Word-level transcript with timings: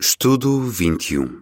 Estudo 0.00 0.60
21 0.60 1.40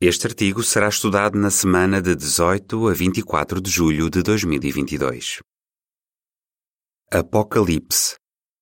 Este 0.00 0.26
artigo 0.26 0.60
será 0.60 0.88
estudado 0.88 1.38
na 1.38 1.52
semana 1.52 2.02
de 2.02 2.16
18 2.16 2.88
a 2.88 2.92
24 2.92 3.60
de 3.60 3.70
julho 3.70 4.10
de 4.10 4.24
2022. 4.24 5.38
Apocalipse. 7.12 8.16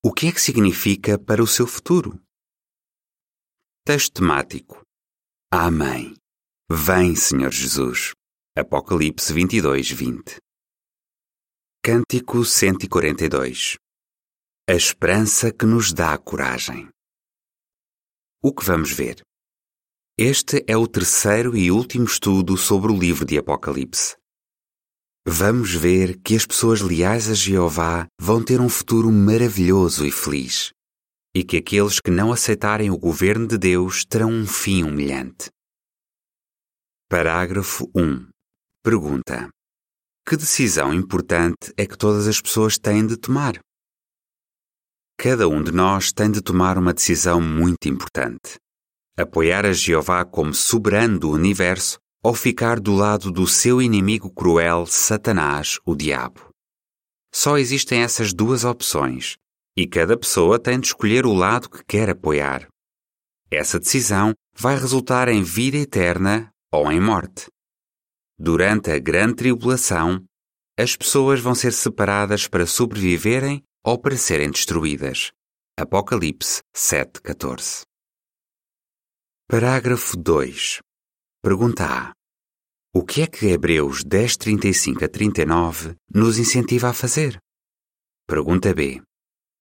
O 0.04 0.12
que 0.12 0.26
é 0.26 0.32
que 0.32 0.42
significa 0.42 1.18
para 1.18 1.42
o 1.42 1.46
seu 1.46 1.66
futuro? 1.66 2.20
Texto 3.82 4.20
temático. 4.20 4.82
Amém. 5.50 6.14
Vem, 6.70 7.16
Senhor 7.16 7.50
Jesus. 7.50 8.12
Apocalipse 8.54 9.32
22, 9.32 9.90
20. 9.90 10.36
Cântico 11.82 12.44
142. 12.44 13.78
A 14.68 14.74
esperança 14.74 15.50
que 15.50 15.64
nos 15.64 15.94
dá 15.94 16.18
coragem. 16.18 16.90
O 18.44 18.52
que 18.52 18.64
vamos 18.64 18.90
ver? 18.90 19.22
Este 20.18 20.64
é 20.66 20.76
o 20.76 20.88
terceiro 20.88 21.56
e 21.56 21.70
último 21.70 22.06
estudo 22.06 22.56
sobre 22.56 22.90
o 22.90 22.98
livro 22.98 23.24
de 23.24 23.38
Apocalipse. 23.38 24.16
Vamos 25.24 25.72
ver 25.72 26.20
que 26.20 26.34
as 26.34 26.44
pessoas 26.44 26.80
leais 26.80 27.30
a 27.30 27.34
Jeová 27.34 28.08
vão 28.20 28.42
ter 28.44 28.60
um 28.60 28.68
futuro 28.68 29.12
maravilhoso 29.12 30.04
e 30.04 30.10
feliz, 30.10 30.72
e 31.32 31.44
que 31.44 31.56
aqueles 31.56 32.00
que 32.00 32.10
não 32.10 32.32
aceitarem 32.32 32.90
o 32.90 32.98
governo 32.98 33.46
de 33.46 33.56
Deus 33.56 34.04
terão 34.04 34.32
um 34.32 34.44
fim 34.44 34.82
humilhante. 34.82 35.48
Parágrafo 37.08 37.88
1. 37.94 38.28
Pergunta: 38.82 39.50
Que 40.26 40.36
decisão 40.36 40.92
importante 40.92 41.72
é 41.76 41.86
que 41.86 41.96
todas 41.96 42.26
as 42.26 42.40
pessoas 42.40 42.76
têm 42.76 43.06
de 43.06 43.16
tomar? 43.16 43.60
Cada 45.16 45.48
um 45.48 45.62
de 45.62 45.72
nós 45.72 46.12
tem 46.12 46.30
de 46.30 46.40
tomar 46.40 46.76
uma 46.78 46.92
decisão 46.92 47.40
muito 47.40 47.88
importante: 47.88 48.58
apoiar 49.16 49.64
a 49.64 49.72
Jeová 49.72 50.24
como 50.24 50.54
soberano 50.54 51.18
do 51.18 51.30
universo 51.30 51.98
ou 52.22 52.34
ficar 52.34 52.78
do 52.78 52.92
lado 52.94 53.30
do 53.30 53.46
seu 53.46 53.82
inimigo 53.82 54.30
cruel, 54.30 54.86
Satanás, 54.86 55.78
o 55.84 55.94
Diabo. 55.94 56.50
Só 57.34 57.58
existem 57.58 58.02
essas 58.02 58.32
duas 58.32 58.64
opções 58.64 59.36
e 59.76 59.86
cada 59.86 60.16
pessoa 60.16 60.58
tem 60.58 60.78
de 60.78 60.88
escolher 60.88 61.24
o 61.26 61.32
lado 61.32 61.68
que 61.68 61.82
quer 61.84 62.10
apoiar. 62.10 62.68
Essa 63.50 63.78
decisão 63.78 64.32
vai 64.54 64.78
resultar 64.78 65.28
em 65.28 65.42
vida 65.42 65.78
eterna 65.78 66.50
ou 66.70 66.90
em 66.92 67.00
morte. 67.00 67.46
Durante 68.38 68.90
a 68.90 68.98
grande 68.98 69.36
tribulação, 69.36 70.24
as 70.78 70.96
pessoas 70.96 71.40
vão 71.40 71.54
ser 71.54 71.72
separadas 71.72 72.46
para 72.48 72.66
sobreviverem 72.66 73.62
ou 73.84 73.98
para 73.98 74.16
serem 74.16 74.50
destruídas. 74.50 75.32
Apocalipse 75.78 76.60
7:14. 76.74 77.82
Parágrafo 79.48 80.16
2. 80.16 80.80
Pergunta 81.42 81.84
A. 81.84 82.12
O 82.94 83.04
que 83.04 83.22
é 83.22 83.26
que 83.26 83.46
Hebreus 83.46 84.04
10:35 84.04 85.04
a 85.04 85.08
39 85.08 85.96
nos 86.14 86.38
incentiva 86.38 86.90
a 86.90 86.94
fazer? 86.94 87.38
Pergunta 88.26 88.72
B. 88.72 89.02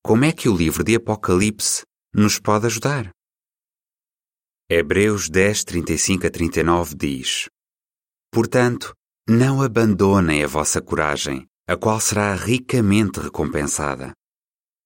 Como 0.03 0.25
é 0.25 0.31
que 0.31 0.49
o 0.49 0.55
livro 0.55 0.83
de 0.83 0.95
Apocalipse 0.95 1.83
nos 2.13 2.39
pode 2.39 2.67
ajudar? 2.67 3.11
Hebreus 4.69 5.29
10:35 5.29 6.27
a 6.27 6.29
39 6.29 6.95
diz: 6.95 7.49
Portanto, 8.31 8.93
não 9.27 9.61
abandonem 9.61 10.43
a 10.43 10.47
vossa 10.47 10.81
coragem, 10.81 11.45
a 11.71 11.77
qual 11.77 12.01
será 12.01 12.35
ricamente 12.35 13.21
recompensada. 13.21 14.11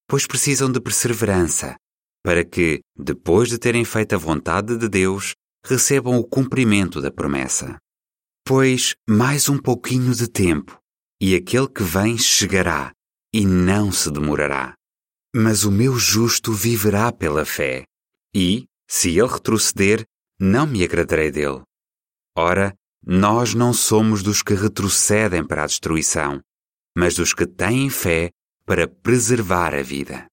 Pois 0.07 0.27
precisam 0.27 0.71
de 0.71 0.79
perseverança, 0.79 1.75
para 2.23 2.45
que, 2.45 2.81
depois 2.95 3.49
de 3.49 3.57
terem 3.57 3.83
feito 3.83 4.13
a 4.13 4.19
vontade 4.19 4.77
de 4.77 4.87
Deus, 4.87 5.33
recebam 5.65 6.15
o 6.19 6.23
cumprimento 6.23 7.01
da 7.01 7.09
promessa. 7.09 7.79
Pois 8.45 8.93
mais 9.09 9.49
um 9.49 9.57
pouquinho 9.57 10.13
de 10.13 10.27
tempo, 10.27 10.79
e 11.19 11.33
aquele 11.33 11.67
que 11.67 11.81
vem 11.81 12.19
chegará, 12.19 12.91
e 13.33 13.47
não 13.47 13.91
se 13.91 14.11
demorará. 14.11 14.75
Mas 15.35 15.63
o 15.63 15.71
meu 15.71 15.97
justo 15.97 16.53
viverá 16.53 17.11
pela 17.11 17.45
fé, 17.45 17.83
e, 18.31 18.65
se 18.87 19.09
ele 19.17 19.27
retroceder, 19.27 20.05
não 20.39 20.67
me 20.67 20.83
agradarei 20.83 21.31
dele. 21.31 21.63
Ora, 22.37 22.75
nós 23.03 23.55
não 23.55 23.73
somos 23.73 24.21
dos 24.21 24.43
que 24.43 24.53
retrocedem 24.53 25.43
para 25.43 25.63
a 25.63 25.67
destruição, 25.67 26.43
mas 26.95 27.15
dos 27.15 27.33
que 27.33 27.45
têm 27.45 27.89
fé 27.89 28.29
para 28.65 28.87
preservar 28.87 29.75
a 29.75 29.81
vida. 29.81 30.25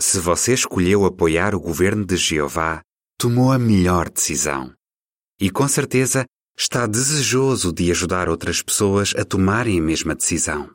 Se 0.00 0.18
você 0.18 0.54
escolheu 0.54 1.04
apoiar 1.04 1.54
o 1.54 1.60
governo 1.60 2.04
de 2.04 2.16
Jeová, 2.16 2.80
tomou 3.18 3.52
a 3.52 3.58
melhor 3.58 4.10
decisão. 4.10 4.72
E 5.40 5.50
com 5.50 5.66
certeza 5.68 6.24
está 6.56 6.86
desejoso 6.86 7.72
de 7.72 7.90
ajudar 7.90 8.28
outras 8.28 8.62
pessoas 8.62 9.12
a 9.16 9.24
tomarem 9.24 9.78
a 9.78 9.82
mesma 9.82 10.14
decisão. 10.14 10.72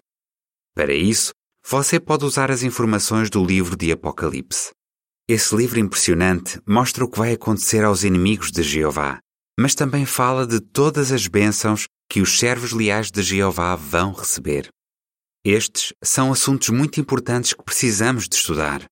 Para 0.76 0.94
isso, 0.94 1.32
você 1.66 2.00
pode 2.00 2.26
usar 2.26 2.52
as 2.52 2.64
informações 2.64 3.30
do 3.30 3.44
livro 3.44 3.76
de 3.76 3.92
Apocalipse. 3.92 4.72
Esse 5.28 5.56
livro 5.56 5.80
impressionante 5.80 6.60
mostra 6.68 7.06
o 7.06 7.10
que 7.10 7.20
vai 7.20 7.34
acontecer 7.34 7.84
aos 7.84 8.04
inimigos 8.04 8.52
de 8.52 8.64
Jeová, 8.64 9.20
mas 9.60 9.76
também 9.76 10.06
fala 10.06 10.48
de 10.48 10.60
todas 10.60 11.12
as 11.12 11.28
bênçãos 11.28 11.86
que 12.10 12.22
os 12.22 12.40
servos 12.40 12.72
leais 12.72 13.12
de 13.12 13.22
Jeová 13.22 13.76
vão 13.76 14.12
receber. 14.12 14.70
Estes 15.44 15.94
são 16.04 16.34
assuntos 16.34 16.70
muito 16.70 17.00
importantes 17.00 17.54
que 17.54 17.64
precisamos 17.64 18.28
de 18.28 18.36
estudar, 18.36 18.86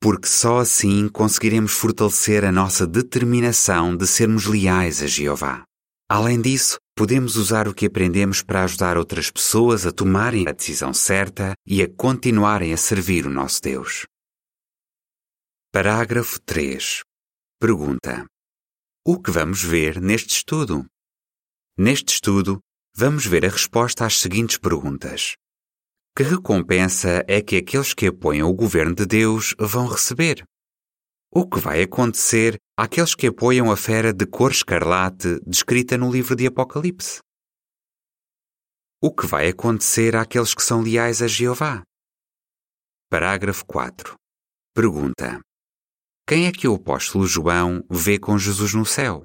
porque 0.00 0.26
só 0.26 0.58
assim 0.58 1.08
conseguiremos 1.08 1.72
fortalecer 1.72 2.44
a 2.44 2.50
nossa 2.50 2.84
determinação 2.84 3.96
de 3.96 4.06
sermos 4.06 4.44
leais 4.46 5.02
a 5.02 5.06
Jeová. 5.06 5.62
Além 6.10 6.40
disso, 6.40 6.78
podemos 6.96 7.36
usar 7.36 7.68
o 7.68 7.74
que 7.74 7.86
aprendemos 7.86 8.42
para 8.42 8.64
ajudar 8.64 8.98
outras 8.98 9.30
pessoas 9.30 9.86
a 9.86 9.92
tomarem 9.92 10.48
a 10.48 10.52
decisão 10.52 10.92
certa 10.92 11.54
e 11.66 11.80
a 11.80 11.88
continuarem 11.88 12.72
a 12.72 12.76
servir 12.76 13.24
o 13.24 13.30
nosso 13.30 13.62
Deus. 13.62 14.04
Parágrafo 15.72 16.40
3. 16.40 17.02
Pergunta: 17.60 18.26
O 19.06 19.20
que 19.20 19.30
vamos 19.30 19.62
ver 19.62 20.00
neste 20.00 20.34
estudo? 20.34 20.84
Neste 21.78 22.14
estudo, 22.14 22.58
vamos 22.94 23.26
ver 23.26 23.46
a 23.46 23.48
resposta 23.48 24.04
às 24.04 24.18
seguintes 24.18 24.58
perguntas. 24.58 25.34
Que 26.16 26.22
recompensa 26.22 27.24
é 27.26 27.42
que 27.42 27.56
aqueles 27.56 27.92
que 27.92 28.06
apoiam 28.06 28.48
o 28.48 28.54
governo 28.54 28.94
de 28.94 29.04
Deus 29.04 29.52
vão 29.58 29.88
receber? 29.88 30.44
O 31.28 31.44
que 31.44 31.58
vai 31.58 31.82
acontecer 31.82 32.56
àqueles 32.78 33.16
que 33.16 33.26
apoiam 33.26 33.68
a 33.68 33.76
fera 33.76 34.12
de 34.12 34.24
cor 34.24 34.52
escarlate 34.52 35.40
descrita 35.44 35.98
no 35.98 36.12
livro 36.12 36.36
de 36.36 36.46
Apocalipse? 36.46 37.18
O 39.02 39.12
que 39.12 39.26
vai 39.26 39.48
acontecer 39.48 40.14
àqueles 40.14 40.54
que 40.54 40.62
são 40.62 40.82
leais 40.82 41.20
a 41.20 41.26
Jeová? 41.26 41.82
Parágrafo 43.10 43.66
4. 43.66 44.14
Pergunta: 44.72 45.40
Quem 46.28 46.46
é 46.46 46.52
que 46.52 46.68
o 46.68 46.76
apóstolo 46.76 47.26
João 47.26 47.84
vê 47.90 48.20
com 48.20 48.38
Jesus 48.38 48.72
no 48.72 48.86
céu? 48.86 49.24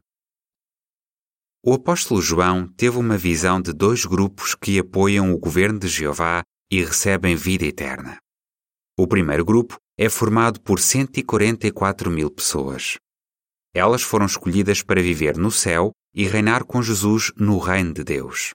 O 1.63 1.75
apóstolo 1.75 2.19
João 2.19 2.67
teve 2.67 2.97
uma 2.97 3.15
visão 3.15 3.61
de 3.61 3.73
dois 3.73 4.05
grupos 4.05 4.55
que 4.55 4.79
apoiam 4.79 5.31
o 5.31 5.37
governo 5.37 5.77
de 5.77 5.87
Jeová 5.87 6.41
e 6.71 6.83
recebem 6.83 7.35
vida 7.35 7.65
eterna. 7.65 8.19
O 8.97 9.07
primeiro 9.07 9.45
grupo 9.45 9.77
é 9.97 10.09
formado 10.09 10.61
por 10.61 10.79
144 10.79 12.11
mil 12.11 12.29
pessoas. 12.29 12.97
Elas 13.73 14.01
foram 14.01 14.25
escolhidas 14.25 14.81
para 14.81 15.01
viver 15.01 15.37
no 15.37 15.51
céu 15.51 15.91
e 16.13 16.27
reinar 16.27 16.65
com 16.65 16.81
Jesus 16.81 17.31
no 17.35 17.57
reino 17.59 17.93
de 17.93 18.03
Deus. 18.03 18.51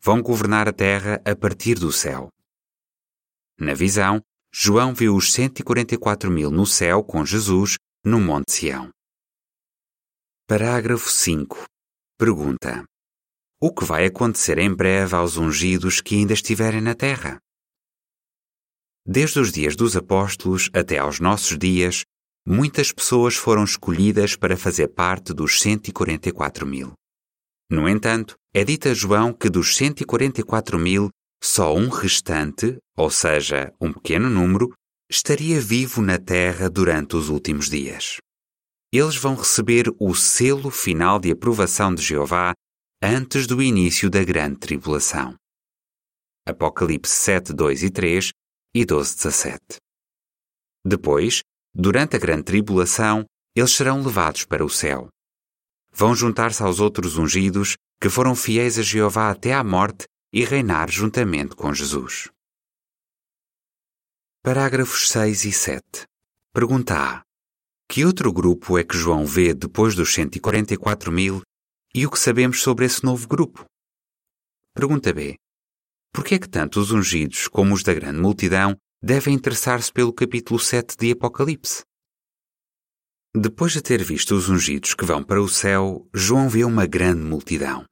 Vão 0.00 0.20
governar 0.20 0.68
a 0.68 0.72
terra 0.72 1.20
a 1.24 1.36
partir 1.36 1.78
do 1.78 1.92
céu. 1.92 2.28
Na 3.58 3.74
visão, 3.74 4.20
João 4.52 4.92
viu 4.92 5.14
os 5.14 5.32
144 5.32 6.30
mil 6.30 6.50
no 6.50 6.66
céu 6.66 7.04
com 7.04 7.24
Jesus 7.24 7.76
no 8.04 8.20
Monte 8.20 8.52
Sião. 8.52 8.90
Parágrafo 10.46 11.08
5. 11.08 11.64
Pergunta: 12.18 12.84
o 13.64 13.72
que 13.72 13.84
vai 13.84 14.06
acontecer 14.06 14.58
em 14.58 14.74
breve 14.74 15.14
aos 15.14 15.36
ungidos 15.36 16.00
que 16.00 16.16
ainda 16.16 16.32
estiverem 16.32 16.80
na 16.80 16.96
terra? 16.96 17.38
Desde 19.06 19.38
os 19.38 19.52
dias 19.52 19.76
dos 19.76 19.94
apóstolos 19.96 20.68
até 20.74 20.98
aos 20.98 21.20
nossos 21.20 21.56
dias, 21.56 22.02
muitas 22.44 22.90
pessoas 22.90 23.36
foram 23.36 23.62
escolhidas 23.62 24.34
para 24.34 24.56
fazer 24.56 24.88
parte 24.88 25.32
dos 25.32 25.60
144 25.60 26.66
mil. 26.66 26.92
No 27.70 27.88
entanto, 27.88 28.34
é 28.52 28.64
dito 28.64 28.88
a 28.88 28.94
João 28.94 29.32
que 29.32 29.48
dos 29.48 29.76
144 29.76 30.76
mil, 30.76 31.08
só 31.40 31.72
um 31.72 31.88
restante, 31.88 32.78
ou 32.96 33.10
seja, 33.10 33.72
um 33.80 33.92
pequeno 33.92 34.28
número, 34.28 34.74
estaria 35.08 35.60
vivo 35.60 36.02
na 36.02 36.18
terra 36.18 36.68
durante 36.68 37.14
os 37.14 37.28
últimos 37.28 37.70
dias. 37.70 38.16
Eles 38.92 39.14
vão 39.14 39.36
receber 39.36 39.84
o 40.00 40.16
selo 40.16 40.68
final 40.68 41.20
de 41.20 41.30
aprovação 41.30 41.94
de 41.94 42.02
Jeová 42.02 42.54
antes 43.04 43.48
do 43.48 43.60
início 43.60 44.08
da 44.08 44.22
grande 44.22 44.60
tribulação. 44.60 45.34
Apocalipse 46.46 47.12
7, 47.12 47.52
2 47.52 47.82
e 47.82 47.90
3 47.90 48.30
e 48.72 48.84
12, 48.84 49.16
17. 49.16 49.60
Depois, 50.86 51.40
durante 51.74 52.14
a 52.14 52.18
grande 52.20 52.44
tribulação, 52.44 53.24
eles 53.56 53.72
serão 53.72 54.00
levados 54.04 54.44
para 54.44 54.64
o 54.64 54.70
céu. 54.70 55.08
Vão 55.92 56.14
juntar-se 56.14 56.62
aos 56.62 56.78
outros 56.78 57.18
ungidos 57.18 57.74
que 58.00 58.08
foram 58.08 58.36
fiéis 58.36 58.78
a 58.78 58.82
Jeová 58.82 59.30
até 59.30 59.52
à 59.52 59.64
morte 59.64 60.04
e 60.32 60.44
reinar 60.44 60.88
juntamente 60.88 61.56
com 61.56 61.74
Jesus. 61.74 62.30
Parágrafos 64.44 65.08
6 65.08 65.44
e 65.44 65.52
7. 65.52 65.82
Pergunta 66.54 66.94
A. 66.94 67.22
Que 67.90 68.04
outro 68.04 68.32
grupo 68.32 68.78
é 68.78 68.84
que 68.84 68.96
João 68.96 69.26
vê 69.26 69.52
depois 69.52 69.96
dos 69.96 70.14
144 70.14 71.10
mil 71.10 71.42
e 71.94 72.06
o 72.06 72.10
que 72.10 72.18
sabemos 72.18 72.62
sobre 72.62 72.86
esse 72.86 73.04
novo 73.04 73.28
grupo? 73.28 73.64
Pergunta 74.74 75.12
B. 75.12 75.36
Por 76.12 76.24
que 76.24 76.36
é 76.36 76.38
que 76.38 76.48
tanto 76.48 76.80
os 76.80 76.90
ungidos 76.90 77.48
como 77.48 77.74
os 77.74 77.82
da 77.82 77.92
grande 77.92 78.18
multidão 78.18 78.76
devem 79.02 79.34
interessar-se 79.34 79.92
pelo 79.92 80.12
capítulo 80.12 80.58
7 80.58 80.96
de 80.96 81.12
Apocalipse? 81.12 81.82
Depois 83.34 83.72
de 83.72 83.82
ter 83.82 84.02
visto 84.02 84.34
os 84.34 84.48
ungidos 84.48 84.94
que 84.94 85.04
vão 85.04 85.22
para 85.22 85.42
o 85.42 85.48
céu, 85.48 86.06
João 86.14 86.48
vê 86.48 86.64
uma 86.64 86.86
grande 86.86 87.22
multidão. 87.22 87.84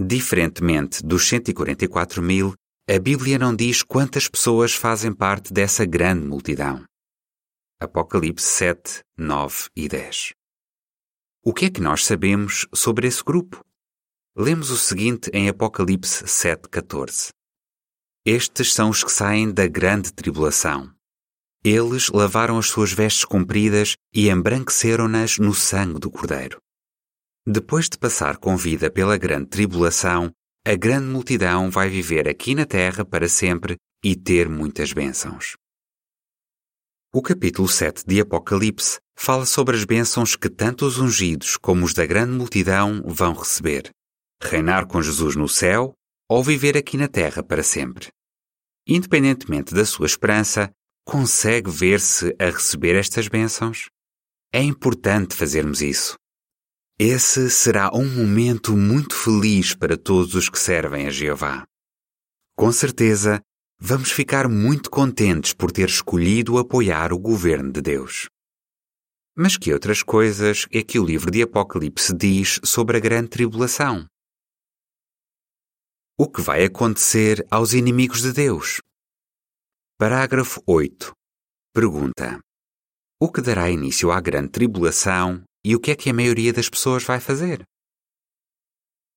Diferentemente 0.00 1.04
dos 1.04 1.26
144 1.28 2.22
mil, 2.22 2.54
a 2.88 2.98
Bíblia 2.98 3.38
não 3.38 3.54
diz 3.54 3.82
quantas 3.82 4.28
pessoas 4.28 4.72
fazem 4.74 5.12
parte 5.12 5.52
dessa 5.52 5.84
grande 5.84 6.24
multidão. 6.24 6.84
Apocalipse 7.80 8.46
7, 8.46 9.02
9 9.16 9.66
e 9.76 9.88
10. 9.88 10.37
O 11.48 11.54
que 11.54 11.64
é 11.64 11.70
que 11.70 11.80
nós 11.80 12.04
sabemos 12.04 12.66
sobre 12.74 13.08
esse 13.08 13.24
grupo? 13.24 13.64
Lemos 14.36 14.68
o 14.70 14.76
seguinte 14.76 15.30
em 15.32 15.48
Apocalipse 15.48 16.28
7, 16.28 16.68
14. 16.68 17.30
Estes 18.22 18.74
são 18.74 18.90
os 18.90 19.02
que 19.02 19.10
saem 19.10 19.50
da 19.50 19.66
grande 19.66 20.12
tribulação 20.12 20.92
eles 21.64 22.08
lavaram 22.08 22.56
as 22.56 22.66
suas 22.66 22.92
vestes 22.92 23.24
compridas 23.24 23.96
e 24.14 24.30
embranqueceram-nas 24.30 25.38
no 25.38 25.52
sangue 25.52 25.98
do 25.98 26.10
Cordeiro. 26.10 26.58
Depois 27.46 27.88
de 27.88 27.98
passar 27.98 28.36
com 28.36 28.56
vida 28.56 28.90
pela 28.90 29.16
grande 29.16 29.46
tribulação, 29.46 30.30
a 30.66 30.74
grande 30.74 31.06
multidão 31.06 31.70
vai 31.70 31.88
viver 31.88 32.28
aqui 32.28 32.54
na 32.54 32.64
terra 32.64 33.04
para 33.04 33.28
sempre 33.28 33.76
e 34.04 34.14
ter 34.14 34.48
muitas 34.48 34.92
bênçãos. 34.92 35.56
O 37.18 37.20
capítulo 37.20 37.66
7 37.66 38.04
de 38.06 38.20
Apocalipse 38.20 39.00
fala 39.18 39.44
sobre 39.44 39.74
as 39.74 39.82
bênçãos 39.82 40.36
que 40.36 40.48
tanto 40.48 40.86
os 40.86 41.00
ungidos 41.00 41.56
como 41.56 41.84
os 41.84 41.92
da 41.92 42.06
grande 42.06 42.30
multidão 42.30 43.02
vão 43.04 43.34
receber: 43.34 43.90
reinar 44.40 44.86
com 44.86 45.02
Jesus 45.02 45.34
no 45.34 45.48
céu 45.48 45.92
ou 46.30 46.44
viver 46.44 46.76
aqui 46.76 46.96
na 46.96 47.08
terra 47.08 47.42
para 47.42 47.64
sempre. 47.64 48.06
Independentemente 48.86 49.74
da 49.74 49.84
sua 49.84 50.06
esperança, 50.06 50.70
consegue 51.04 51.68
ver-se 51.68 52.36
a 52.38 52.50
receber 52.50 52.94
estas 52.94 53.26
bênçãos? 53.26 53.88
É 54.52 54.62
importante 54.62 55.34
fazermos 55.34 55.82
isso. 55.82 56.14
Esse 57.00 57.50
será 57.50 57.90
um 57.92 58.08
momento 58.08 58.76
muito 58.76 59.16
feliz 59.16 59.74
para 59.74 59.96
todos 59.96 60.36
os 60.36 60.48
que 60.48 60.56
servem 60.56 61.08
a 61.08 61.10
Jeová. 61.10 61.64
Com 62.56 62.70
certeza, 62.70 63.42
vamos 63.80 64.10
ficar 64.10 64.48
muito 64.48 64.90
contentes 64.90 65.52
por 65.52 65.70
ter 65.70 65.88
escolhido 65.88 66.58
apoiar 66.58 67.12
o 67.12 67.18
governo 67.18 67.70
de 67.70 67.80
Deus. 67.80 68.28
Mas 69.36 69.56
que 69.56 69.72
outras 69.72 70.02
coisas 70.02 70.66
é 70.72 70.82
que 70.82 70.98
o 70.98 71.04
livro 71.04 71.30
de 71.30 71.42
Apocalipse 71.42 72.12
diz 72.12 72.60
sobre 72.64 72.96
a 72.96 73.00
grande 73.00 73.28
tribulação? 73.28 74.06
O 76.18 76.28
que 76.28 76.40
vai 76.40 76.64
acontecer 76.64 77.46
aos 77.48 77.72
inimigos 77.72 78.20
de 78.20 78.32
Deus? 78.32 78.80
Parágrafo 79.96 80.60
8. 80.66 81.12
Pergunta: 81.72 82.40
O 83.20 83.30
que 83.30 83.40
dará 83.40 83.70
início 83.70 84.10
à 84.10 84.20
grande 84.20 84.50
tribulação 84.50 85.44
e 85.64 85.76
o 85.76 85.80
que 85.80 85.92
é 85.92 85.96
que 85.96 86.10
a 86.10 86.14
maioria 86.14 86.52
das 86.52 86.68
pessoas 86.68 87.04
vai 87.04 87.20
fazer? 87.20 87.62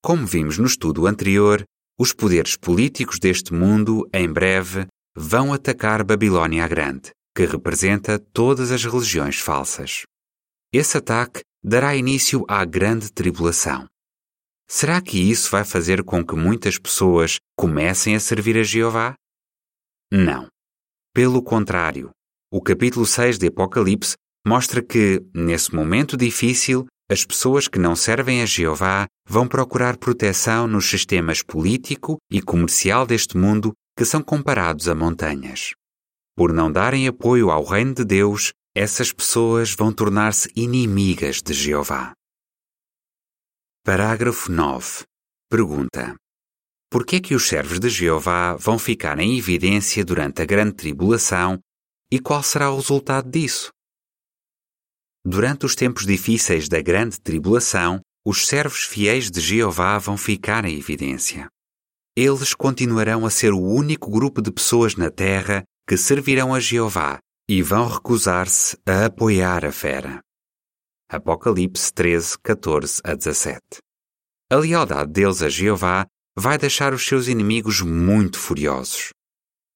Como 0.03 0.27
vimos 0.27 0.59
no 0.59 0.67
estudo 0.67 1.07
anterior, 1.07 1.63
os 2.01 2.13
poderes 2.13 2.57
políticos 2.57 3.19
deste 3.19 3.53
mundo, 3.53 4.09
em 4.11 4.27
breve, 4.27 4.87
vão 5.15 5.53
atacar 5.53 6.03
Babilônia 6.03 6.65
a 6.65 6.67
Grande, 6.67 7.11
que 7.35 7.45
representa 7.45 8.17
todas 8.17 8.71
as 8.71 8.83
religiões 8.83 9.37
falsas. 9.37 10.01
Esse 10.73 10.97
ataque 10.97 11.41
dará 11.63 11.95
início 11.95 12.43
à 12.47 12.65
grande 12.65 13.11
tribulação. 13.11 13.85
Será 14.67 14.99
que 14.99 15.19
isso 15.19 15.51
vai 15.51 15.63
fazer 15.63 16.03
com 16.03 16.25
que 16.25 16.35
muitas 16.35 16.79
pessoas 16.79 17.37
comecem 17.55 18.15
a 18.15 18.19
servir 18.19 18.57
a 18.57 18.63
Jeová? 18.63 19.13
Não. 20.11 20.47
Pelo 21.13 21.43
contrário, 21.43 22.09
o 22.51 22.63
capítulo 22.63 23.05
6 23.05 23.37
de 23.37 23.45
Apocalipse 23.45 24.15
mostra 24.43 24.81
que, 24.81 25.23
nesse 25.35 25.75
momento 25.75 26.17
difícil, 26.17 26.87
as 27.11 27.25
pessoas 27.25 27.67
que 27.67 27.77
não 27.77 27.93
servem 27.93 28.41
a 28.41 28.45
Jeová 28.45 29.05
vão 29.27 29.45
procurar 29.45 29.97
proteção 29.97 30.65
nos 30.65 30.85
sistemas 30.85 31.43
político 31.43 32.17
e 32.31 32.41
comercial 32.41 33.05
deste 33.05 33.35
mundo 33.35 33.73
que 33.97 34.05
são 34.05 34.23
comparados 34.23 34.87
a 34.87 34.95
montanhas. 34.95 35.71
Por 36.37 36.53
não 36.53 36.71
darem 36.71 37.09
apoio 37.09 37.51
ao 37.51 37.65
reino 37.65 37.93
de 37.93 38.05
Deus, 38.05 38.53
essas 38.73 39.11
pessoas 39.11 39.75
vão 39.75 39.91
tornar-se 39.91 40.49
inimigas 40.55 41.41
de 41.41 41.53
Jeová. 41.53 42.13
Parágrafo 43.83 44.49
9. 44.49 45.03
Pergunta: 45.49 46.15
por 46.89 47.05
que 47.05 47.17
é 47.17 47.19
que 47.19 47.35
os 47.35 47.45
servos 47.45 47.79
de 47.79 47.89
Jeová 47.89 48.55
vão 48.55 48.79
ficar 48.79 49.19
em 49.19 49.37
evidência 49.37 50.05
durante 50.05 50.41
a 50.41 50.45
grande 50.45 50.75
tribulação 50.75 51.59
e 52.09 52.19
qual 52.19 52.41
será 52.41 52.71
o 52.71 52.77
resultado 52.77 53.29
disso? 53.29 53.69
Durante 55.23 55.65
os 55.65 55.75
tempos 55.75 56.05
difíceis 56.05 56.67
da 56.67 56.81
grande 56.81 57.21
tribulação, 57.21 58.01
os 58.25 58.47
servos 58.47 58.83
fiéis 58.83 59.29
de 59.29 59.39
Jeová 59.39 59.97
vão 59.97 60.17
ficar 60.17 60.65
em 60.65 60.77
evidência. 60.77 61.47
Eles 62.15 62.53
continuarão 62.53 63.25
a 63.25 63.29
ser 63.29 63.53
o 63.53 63.61
único 63.61 64.09
grupo 64.09 64.41
de 64.41 64.51
pessoas 64.51 64.95
na 64.95 65.09
terra 65.09 65.63
que 65.87 65.95
servirão 65.95 66.53
a 66.53 66.59
Jeová 66.59 67.19
e 67.47 67.61
vão 67.61 67.87
recusar-se 67.87 68.77
a 68.85 69.05
apoiar 69.05 69.63
a 69.63 69.71
fera. 69.71 70.21
Apocalipse 71.09 71.93
13, 71.93 72.37
14 72.39 73.01
a 73.03 73.13
17. 73.13 73.59
A 74.49 74.55
lealdade 74.55 75.11
deles 75.11 75.41
a 75.41 75.49
Jeová 75.49 76.05
vai 76.37 76.57
deixar 76.57 76.93
os 76.93 77.05
seus 77.05 77.27
inimigos 77.27 77.81
muito 77.81 78.39
furiosos. 78.39 79.09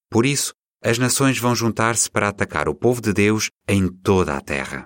Por 0.09 0.25
isso, 0.25 0.53
as 0.83 0.97
nações 0.97 1.37
vão 1.37 1.55
juntar-se 1.55 2.09
para 2.09 2.29
atacar 2.29 2.67
o 2.67 2.75
povo 2.75 3.01
de 3.01 3.13
Deus 3.13 3.49
em 3.67 3.87
toda 3.87 4.35
a 4.35 4.41
terra. 4.41 4.85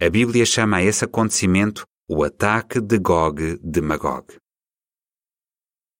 A 0.00 0.08
Bíblia 0.08 0.46
chama 0.46 0.78
a 0.78 0.82
esse 0.82 1.04
acontecimento 1.04 1.84
o 2.08 2.22
ataque 2.22 2.80
de 2.80 2.98
Gog 2.98 3.58
de 3.58 3.80
Magog. 3.80 4.36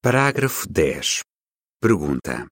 Parágrafo 0.02 0.68
10. 0.68 1.22
Pergunta. 1.80 2.46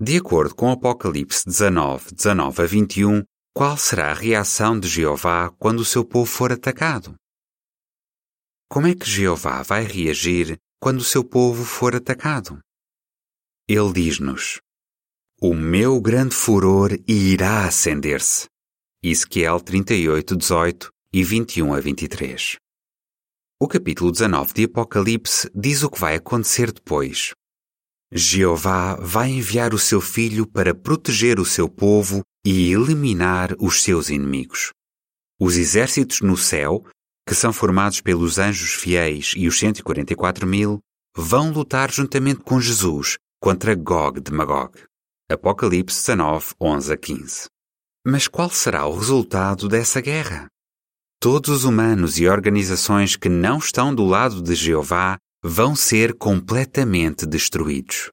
De 0.00 0.16
acordo 0.18 0.54
com 0.54 0.70
Apocalipse 0.70 1.44
19, 1.46 2.14
19 2.14 2.62
a 2.62 2.66
21, 2.66 3.22
qual 3.54 3.76
será 3.76 4.10
a 4.10 4.14
reação 4.14 4.78
de 4.78 4.88
Jeová 4.88 5.50
quando 5.58 5.80
o 5.80 5.84
seu 5.84 6.04
povo 6.04 6.26
for 6.26 6.52
atacado? 6.52 7.14
Como 8.68 8.86
é 8.86 8.94
que 8.94 9.08
Jeová 9.08 9.62
vai 9.62 9.84
reagir 9.84 10.58
quando 10.84 10.98
o 10.98 11.04
seu 11.04 11.24
povo 11.24 11.64
for 11.64 11.96
atacado. 11.96 12.60
Ele 13.66 13.90
diz-nos: 13.90 14.60
O 15.40 15.54
meu 15.54 15.98
grande 15.98 16.34
furor 16.34 16.90
irá 17.08 17.66
acender-se. 17.66 18.44
Ezequiel 19.06 19.60
38, 19.60 20.34
18 20.34 20.90
e 21.12 21.22
21 21.22 21.74
a 21.74 21.80
23. 21.80 22.56
O 23.60 23.68
capítulo 23.68 24.10
19 24.10 24.54
de 24.54 24.64
Apocalipse 24.64 25.50
diz 25.54 25.82
o 25.82 25.90
que 25.90 26.00
vai 26.00 26.14
acontecer 26.14 26.72
depois. 26.72 27.32
Jeová 28.10 28.96
vai 28.96 29.28
enviar 29.28 29.74
o 29.74 29.78
seu 29.78 30.00
filho 30.00 30.46
para 30.46 30.74
proteger 30.74 31.38
o 31.38 31.44
seu 31.44 31.68
povo 31.68 32.22
e 32.42 32.72
eliminar 32.72 33.54
os 33.60 33.82
seus 33.82 34.08
inimigos. 34.08 34.70
Os 35.38 35.58
exércitos 35.58 36.22
no 36.22 36.36
céu 36.36 36.82
que 37.26 37.34
são 37.34 37.52
formados 37.52 38.00
pelos 38.00 38.38
anjos 38.38 38.74
fiéis 38.74 39.32
e 39.36 39.48
os 39.48 39.58
144 39.58 40.46
mil, 40.46 40.80
vão 41.16 41.50
lutar 41.50 41.90
juntamente 41.90 42.40
com 42.40 42.60
Jesus 42.60 43.16
contra 43.40 43.74
Gog 43.74 44.20
de 44.20 44.32
Magog. 44.32 44.78
Apocalipse 45.30 46.00
19, 46.00 46.54
11 46.60 46.92
a 46.92 46.96
15. 46.96 47.53
Mas 48.06 48.28
qual 48.28 48.50
será 48.50 48.86
o 48.86 48.96
resultado 48.96 49.68
dessa 49.68 50.00
guerra? 50.00 50.46
Todos 51.20 51.50
os 51.50 51.64
humanos 51.64 52.18
e 52.18 52.28
organizações 52.28 53.16
que 53.16 53.28
não 53.28 53.58
estão 53.58 53.94
do 53.94 54.04
lado 54.04 54.42
de 54.42 54.54
Jeová 54.54 55.16
vão 55.42 55.74
ser 55.74 56.14
completamente 56.16 57.26
destruídos. 57.26 58.10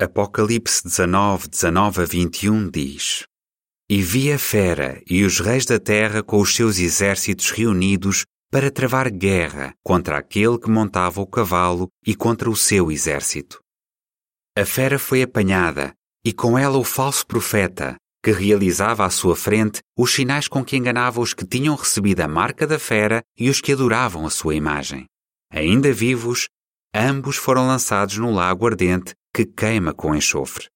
Apocalipse 0.00 0.82
19, 0.84 1.48
19 1.48 2.02
a 2.02 2.04
21 2.04 2.70
diz: 2.70 3.26
e 3.88 4.02
vi 4.02 4.32
a 4.32 4.38
fera 4.38 5.00
e 5.08 5.22
os 5.22 5.38
reis 5.38 5.64
da 5.64 5.78
terra 5.78 6.20
com 6.20 6.40
os 6.40 6.56
seus 6.56 6.80
exércitos 6.80 7.52
reunidos 7.52 8.24
para 8.50 8.68
travar 8.68 9.08
guerra 9.08 9.74
contra 9.84 10.18
aquele 10.18 10.58
que 10.58 10.68
montava 10.68 11.20
o 11.20 11.26
cavalo 11.26 11.88
e 12.04 12.12
contra 12.12 12.50
o 12.50 12.56
seu 12.56 12.90
exército. 12.90 13.60
A 14.58 14.64
fera 14.64 14.98
foi 14.98 15.22
apanhada, 15.22 15.94
e 16.24 16.32
com 16.32 16.58
ela 16.58 16.78
o 16.78 16.82
falso 16.82 17.24
profeta, 17.24 17.96
que 18.26 18.32
realizava 18.32 19.04
à 19.04 19.08
sua 19.08 19.36
frente 19.36 19.80
os 19.96 20.12
sinais 20.12 20.48
com 20.48 20.64
que 20.64 20.76
enganava 20.76 21.20
os 21.20 21.32
que 21.32 21.46
tinham 21.46 21.76
recebido 21.76 22.22
a 22.22 22.26
marca 22.26 22.66
da 22.66 22.76
fera 22.76 23.22
e 23.38 23.48
os 23.48 23.60
que 23.60 23.70
adoravam 23.70 24.26
a 24.26 24.30
sua 24.30 24.56
imagem. 24.56 25.06
Ainda 25.48 25.92
vivos, 25.92 26.48
ambos 26.92 27.36
foram 27.36 27.68
lançados 27.68 28.16
no 28.16 28.32
lago 28.32 28.66
ardente 28.66 29.14
que 29.32 29.46
queima 29.46 29.94
com 29.94 30.12
enxofre. 30.12 30.66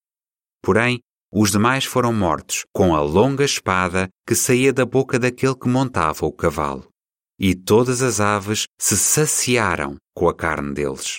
Porém, 0.63 1.01
os 1.35 1.51
demais 1.51 1.85
foram 1.85 2.13
mortos 2.13 2.65
com 2.73 2.95
a 2.95 3.01
longa 3.01 3.45
espada 3.45 4.09
que 4.25 4.37
saía 4.37 4.73
da 4.73 4.87
boca 4.87 5.19
daquele 5.19 5.57
que 5.57 5.69
montava 5.69 6.27
o 6.27 6.33
cavalo. 6.33 6.87
E 7.37 7.57
todas 7.57 8.01
as 8.01 8.21
aves 8.21 8.69
se 8.81 8.97
saciaram 8.97 9.97
com 10.15 10.29
a 10.29 10.35
carne 10.37 10.73
deles. 10.73 11.19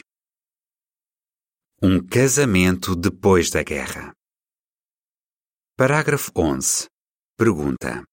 Um 1.84 2.00
casamento 2.00 2.96
depois 2.96 3.50
da 3.50 3.64
guerra. 3.64 4.14
Parágrafo 5.82 6.32
11. 6.38 6.86
Pergunta: 7.36 8.04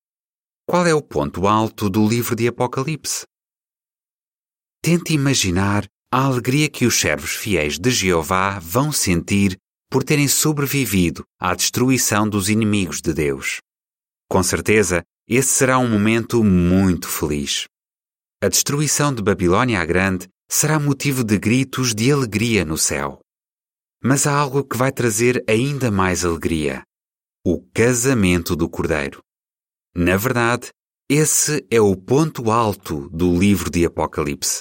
Qual 0.66 0.87
é 0.87 0.94
o 0.94 1.02
ponto 1.02 1.46
alto 1.46 1.90
do 1.90 2.08
livro 2.08 2.34
de 2.34 2.48
Apocalipse? 2.48 3.26
Tente 4.82 5.12
imaginar 5.12 5.84
a 6.10 6.25
alegria 6.25 6.70
que 6.70 6.87
os 6.87 6.98
servos 6.98 7.32
fiéis 7.32 7.78
de 7.78 7.90
Jeová 7.90 8.58
vão 8.58 8.90
sentir 8.90 9.58
por 9.90 10.02
terem 10.02 10.26
sobrevivido 10.26 11.25
à 11.38 11.54
destruição 11.54 12.26
dos 12.26 12.48
inimigos 12.48 13.02
de 13.02 13.12
Deus. 13.12 13.58
Com 14.30 14.42
certeza, 14.42 15.04
esse 15.28 15.50
será 15.50 15.78
um 15.78 15.90
momento 15.90 16.42
muito 16.42 17.06
feliz. 17.06 17.66
A 18.42 18.48
destruição 18.48 19.14
de 19.14 19.22
Babilônia 19.22 19.78
a 19.78 19.84
Grande 19.84 20.26
será 20.50 20.80
motivo 20.80 21.22
de 21.22 21.38
gritos 21.38 21.94
de 21.94 22.10
alegria 22.10 22.64
no 22.64 22.78
céu. 22.78 23.20
Mas 24.02 24.26
há 24.26 24.34
algo 24.34 24.64
que 24.64 24.78
vai 24.78 24.90
trazer 24.90 25.44
ainda 25.46 25.90
mais 25.90 26.25
alegria: 26.25 26.82
o 27.50 27.62
casamento 27.73 28.55
do 28.55 28.69
Cordeiro. 28.69 29.23
Na 29.97 30.19
verdade, 30.19 30.69
esse 31.09 31.67
é 31.71 31.81
o 31.81 31.97
ponto 31.97 32.50
alto 32.50 33.09
do 33.09 33.35
livro 33.38 33.71
de 33.71 33.87
Apocalipse. 33.87 34.61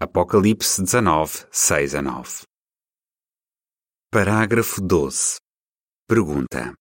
Apocalipse 0.00 0.80
19, 0.80 1.46
6 1.52 1.94
a 1.96 2.00
9. 2.00 2.44
Parágrafo 4.10 4.80
12. 4.80 5.36
Pergunta: 6.08 6.72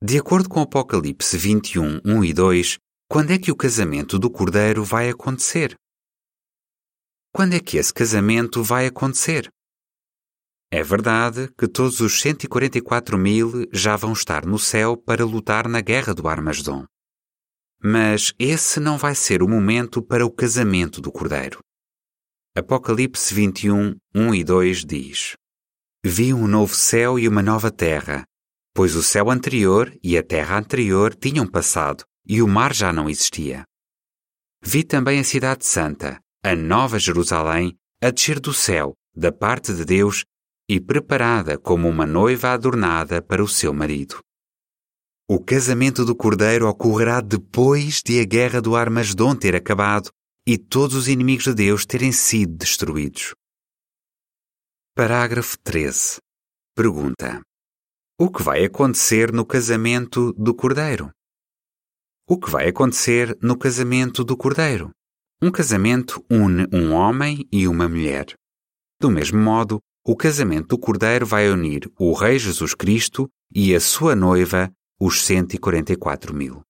De 0.00 0.16
acordo 0.16 0.48
com 0.48 0.60
Apocalipse 0.60 1.36
21, 1.36 2.00
1 2.04 2.24
e 2.24 2.32
2, 2.32 2.78
quando 3.10 3.32
é 3.32 3.38
que 3.40 3.50
o 3.50 3.56
casamento 3.56 4.20
do 4.20 4.30
Cordeiro 4.30 4.84
vai 4.84 5.10
acontecer? 5.10 5.74
Quando 7.34 7.54
é 7.54 7.58
que 7.58 7.76
esse 7.76 7.92
casamento 7.92 8.62
vai 8.62 8.86
acontecer? 8.86 9.50
É 10.72 10.84
verdade 10.84 11.52
que 11.58 11.66
todos 11.66 11.98
os 11.98 12.20
144 12.20 13.18
mil 13.18 13.66
já 13.72 13.96
vão 13.96 14.12
estar 14.12 14.46
no 14.46 14.56
céu 14.56 14.96
para 14.96 15.24
lutar 15.24 15.68
na 15.68 15.80
guerra 15.80 16.14
do 16.14 16.28
Armagedon. 16.28 16.84
Mas 17.82 18.32
esse 18.38 18.78
não 18.78 18.96
vai 18.96 19.16
ser 19.16 19.42
o 19.42 19.48
momento 19.48 20.00
para 20.00 20.24
o 20.24 20.30
casamento 20.30 21.00
do 21.00 21.10
Cordeiro. 21.10 21.58
Apocalipse 22.56 23.34
21, 23.34 23.96
1 24.14 24.34
e 24.34 24.44
2 24.44 24.84
diz: 24.84 25.36
Vi 26.04 26.32
um 26.32 26.46
novo 26.46 26.74
céu 26.74 27.18
e 27.18 27.26
uma 27.26 27.42
nova 27.42 27.70
terra, 27.72 28.24
pois 28.72 28.94
o 28.94 29.02
céu 29.02 29.28
anterior 29.28 29.92
e 30.04 30.16
a 30.16 30.22
terra 30.22 30.56
anterior 30.56 31.16
tinham 31.16 31.48
passado 31.48 32.04
e 32.24 32.40
o 32.40 32.46
mar 32.46 32.72
já 32.72 32.92
não 32.92 33.10
existia. 33.10 33.64
Vi 34.62 34.84
também 34.84 35.18
a 35.18 35.24
Cidade 35.24 35.66
Santa, 35.66 36.20
a 36.44 36.54
Nova 36.54 36.98
Jerusalém, 36.98 37.76
a 38.00 38.10
descer 38.10 38.38
do 38.38 38.52
céu, 38.52 38.94
da 39.16 39.32
parte 39.32 39.74
de 39.74 39.84
Deus, 39.84 40.24
e 40.70 40.78
preparada 40.78 41.58
como 41.58 41.88
uma 41.88 42.06
noiva 42.06 42.50
adornada 42.50 43.20
para 43.20 43.42
o 43.42 43.48
seu 43.48 43.74
marido. 43.74 44.20
O 45.28 45.42
casamento 45.42 46.04
do 46.04 46.14
Cordeiro 46.14 46.68
ocorrerá 46.68 47.20
depois 47.20 48.00
de 48.00 48.20
a 48.20 48.24
guerra 48.24 48.62
do 48.62 48.76
Armagedon 48.76 49.34
ter 49.34 49.56
acabado 49.56 50.10
e 50.46 50.56
todos 50.56 50.94
os 50.94 51.08
inimigos 51.08 51.42
de 51.42 51.54
Deus 51.54 51.84
terem 51.84 52.12
sido 52.12 52.56
destruídos. 52.56 53.34
Parágrafo 54.94 55.58
13. 55.58 56.18
Pergunta: 56.76 57.42
O 58.16 58.30
que 58.30 58.40
vai 58.40 58.64
acontecer 58.64 59.32
no 59.32 59.44
casamento 59.44 60.32
do 60.34 60.54
Cordeiro? 60.54 61.10
O 62.28 62.38
que 62.38 62.48
vai 62.48 62.68
acontecer 62.68 63.36
no 63.42 63.58
casamento 63.58 64.22
do 64.22 64.36
Cordeiro? 64.36 64.92
Um 65.42 65.50
casamento 65.50 66.24
une 66.30 66.68
um 66.72 66.92
homem 66.92 67.44
e 67.50 67.66
uma 67.66 67.88
mulher. 67.88 68.34
Do 69.00 69.10
mesmo 69.10 69.38
modo, 69.38 69.80
o 70.04 70.16
casamento 70.16 70.68
do 70.68 70.78
Cordeiro 70.78 71.26
vai 71.26 71.50
unir 71.50 71.90
o 71.98 72.12
Rei 72.12 72.38
Jesus 72.38 72.74
Cristo 72.74 73.28
e 73.54 73.74
a 73.74 73.80
sua 73.80 74.16
noiva, 74.16 74.72
os 74.98 75.22
144 75.24 76.34
mil. 76.34 76.62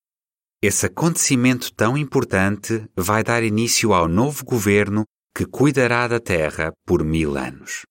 Esse 0.63 0.87
acontecimento 0.87 1.73
tão 1.73 1.97
importante 1.97 2.87
vai 2.95 3.23
dar 3.23 3.43
início 3.43 3.95
ao 3.95 4.09
novo 4.09 4.45
governo 4.45 5.05
que 5.35 5.47
cuidará 5.47 6.07
da 6.09 6.21
terra 6.21 6.73
por 6.85 7.05
mil 7.05 7.37
anos. 7.37 7.83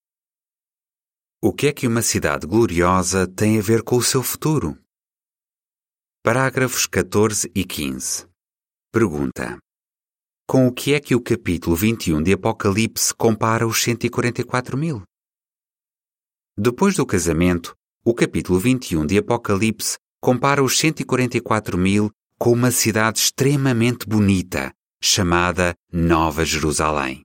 O 1.41 1.53
que 1.53 1.67
é 1.67 1.73
que 1.73 1.87
uma 1.87 2.01
cidade 2.01 2.45
gloriosa 2.45 3.25
tem 3.25 3.57
a 3.57 3.61
ver 3.61 3.81
com 3.81 3.95
o 3.95 4.03
seu 4.03 4.21
futuro? 4.21 4.77
Parágrafos 6.21 6.85
14 6.85 7.49
e 7.55 7.63
15. 7.63 8.27
Pergunta: 8.91 9.57
Com 10.45 10.67
o 10.67 10.73
que 10.73 10.93
é 10.93 10.99
que 10.99 11.15
o 11.15 11.21
capítulo 11.21 11.77
21 11.77 12.21
de 12.21 12.33
Apocalipse 12.33 13.13
compara 13.15 13.65
os 13.65 13.81
144 13.81 14.77
mil? 14.77 15.08
Depois 16.61 16.93
do 16.93 17.05
casamento, 17.05 17.73
o 18.03 18.13
capítulo 18.13 18.59
21 18.59 19.05
de 19.05 19.17
Apocalipse 19.17 19.97
compara 20.19 20.61
os 20.61 20.77
144 20.77 21.77
mil 21.77 22.11
com 22.37 22.51
uma 22.51 22.69
cidade 22.69 23.17
extremamente 23.19 24.05
bonita, 24.05 24.73
chamada 25.01 25.73
Nova 25.89 26.43
Jerusalém. 26.43 27.21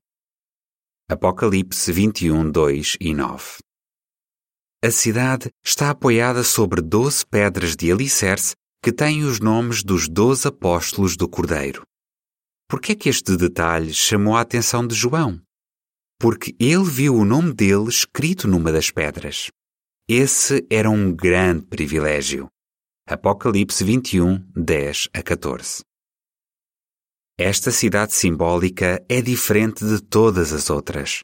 Apocalipse 1.10 1.90
21, 1.90 2.48
2 2.48 2.96
e 3.00 3.12
9. 3.12 3.44
A 4.84 4.90
cidade 4.92 5.50
está 5.66 5.90
apoiada 5.90 6.44
sobre 6.44 6.80
doze 6.80 7.26
pedras 7.26 7.74
de 7.74 7.90
alicerce 7.90 8.54
que 8.80 8.92
têm 8.92 9.24
os 9.24 9.40
nomes 9.40 9.82
dos 9.82 10.08
doze 10.08 10.46
apóstolos 10.46 11.16
do 11.16 11.28
Cordeiro. 11.28 11.82
Por 12.68 12.80
que 12.80 12.92
é 12.92 12.94
que 12.94 13.08
este 13.08 13.36
detalhe 13.36 13.92
chamou 13.92 14.36
a 14.36 14.42
atenção 14.42 14.86
de 14.86 14.94
João? 14.94 15.42
Porque 16.24 16.56
ele 16.58 16.84
viu 16.84 17.16
o 17.16 17.22
nome 17.22 17.52
dele 17.52 17.86
escrito 17.86 18.48
numa 18.48 18.72
das 18.72 18.90
pedras. 18.90 19.50
Esse 20.08 20.66
era 20.70 20.88
um 20.88 21.14
grande 21.14 21.66
privilégio. 21.66 22.48
Apocalipse 23.06 23.84
21, 23.84 24.42
10 24.56 25.10
a 25.12 25.22
14. 25.22 25.82
Esta 27.38 27.70
cidade 27.70 28.14
simbólica 28.14 29.04
é 29.06 29.20
diferente 29.20 29.84
de 29.84 30.00
todas 30.00 30.54
as 30.54 30.70
outras. 30.70 31.20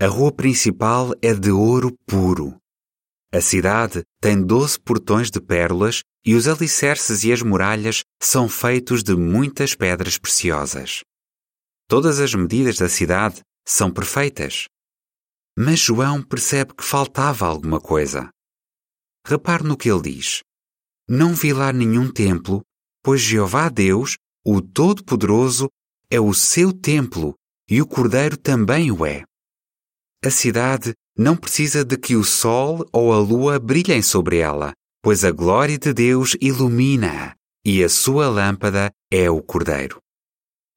A 0.00 0.06
rua 0.06 0.32
principal 0.32 1.12
é 1.20 1.34
de 1.34 1.50
ouro 1.50 1.94
puro. 2.06 2.56
A 3.30 3.42
cidade 3.42 4.02
tem 4.18 4.42
doze 4.42 4.80
portões 4.80 5.30
de 5.30 5.42
pérolas 5.42 6.00
e 6.24 6.34
os 6.34 6.48
alicerces 6.48 7.22
e 7.22 7.34
as 7.34 7.42
muralhas 7.42 8.02
são 8.18 8.48
feitos 8.48 9.02
de 9.02 9.14
muitas 9.14 9.74
pedras 9.74 10.16
preciosas. 10.16 11.02
Todas 11.86 12.18
as 12.18 12.34
medidas 12.34 12.78
da 12.78 12.88
cidade 12.88 13.42
são 13.68 13.92
perfeitas. 13.92 14.64
Mas 15.56 15.78
João 15.78 16.22
percebe 16.22 16.74
que 16.74 16.82
faltava 16.82 17.46
alguma 17.46 17.78
coisa. 17.78 18.30
Repare 19.26 19.62
no 19.62 19.76
que 19.76 19.90
ele 19.90 20.14
diz. 20.14 20.40
Não 21.06 21.34
vi 21.34 21.52
lá 21.52 21.70
nenhum 21.70 22.10
templo, 22.10 22.62
pois 23.02 23.20
Jeová 23.20 23.68
Deus, 23.68 24.16
o 24.44 24.62
Todo-Poderoso, 24.62 25.68
é 26.10 26.18
o 26.18 26.32
seu 26.32 26.72
templo 26.72 27.34
e 27.68 27.82
o 27.82 27.86
Cordeiro 27.86 28.38
também 28.38 28.90
o 28.90 29.04
é. 29.04 29.24
A 30.24 30.30
cidade 30.30 30.94
não 31.16 31.36
precisa 31.36 31.84
de 31.84 31.98
que 31.98 32.16
o 32.16 32.24
sol 32.24 32.88
ou 32.90 33.12
a 33.12 33.18
lua 33.18 33.58
brilhem 33.58 34.00
sobre 34.00 34.38
ela, 34.38 34.72
pois 35.02 35.24
a 35.24 35.30
glória 35.30 35.78
de 35.78 35.92
Deus 35.92 36.36
ilumina-a 36.40 37.34
e 37.64 37.84
a 37.84 37.88
sua 37.88 38.28
lâmpada 38.28 38.90
é 39.10 39.28
o 39.30 39.42
Cordeiro. 39.42 40.00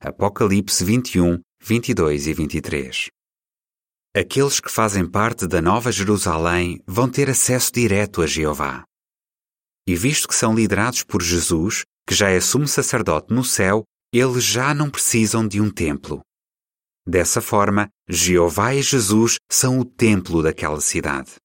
Apocalipse 0.02 0.84
21, 0.84 1.40
22 1.63 2.25
e 2.25 2.34
23. 2.34 3.10
Aqueles 4.18 4.60
que 4.60 4.72
fazem 4.72 5.08
parte 5.08 5.46
da 5.46 5.62
Nova 5.62 5.91
Jerusalém 5.91 6.82
vão 6.88 7.08
ter 7.08 7.30
acesso 7.30 7.72
direto 7.72 8.24
a 8.24 8.25
Jeová. 8.25 8.84
E 9.88 9.96
visto 9.96 10.27
que 10.27 10.34
são 10.34 10.56
liderados 10.56 11.03
por 11.03 11.22
Jesus, 11.22 11.84
que 12.08 12.15
já 12.15 12.30
é 12.30 12.41
sumo 12.41 12.68
sacerdote 12.68 13.32
no 13.32 13.44
céu, 13.44 13.84
eles 14.12 14.44
já 14.44 14.74
não 14.74 14.89
precisam 14.89 15.48
de 15.48 15.62
um 15.62 15.70
templo. 15.70 16.22
Dessa 17.08 17.39
forma, 17.39 17.88
Jeová 18.10 18.74
e 18.74 18.82
Jesus 18.82 19.36
são 19.50 19.80
o 19.80 19.86
templo 19.86 20.41
daquela 20.41 20.82
cidade. 20.82 21.36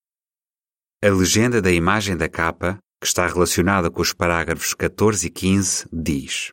A 1.04 1.11
legenda 1.11 1.61
da 1.61 1.70
imagem 1.70 2.16
da 2.16 2.28
capa, 2.28 2.78
que 3.02 3.06
está 3.06 3.26
relacionada 3.26 3.90
com 3.90 4.00
os 4.00 4.14
parágrafos 4.14 4.73
14 4.73 5.26
e 5.26 5.30
15, 5.30 5.87
diz: 5.92 6.52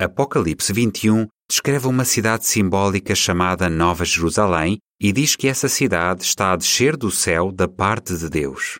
Apocalipse 0.00 0.72
21 0.72 1.28
descreve 1.48 1.86
uma 1.86 2.04
cidade 2.04 2.46
simbólica 2.46 3.14
chamada 3.14 3.68
Nova 3.68 4.04
Jerusalém 4.04 4.78
e 5.00 5.12
diz 5.12 5.36
que 5.36 5.46
essa 5.46 5.68
cidade 5.68 6.22
está 6.22 6.52
a 6.52 6.56
descer 6.56 6.96
do 6.96 7.10
céu 7.10 7.52
da 7.52 7.68
parte 7.68 8.16
de 8.16 8.28
Deus. 8.28 8.78